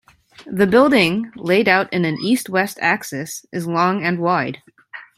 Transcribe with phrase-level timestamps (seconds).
[0.47, 4.63] The building, laid out in an east-west axis, is long and wide.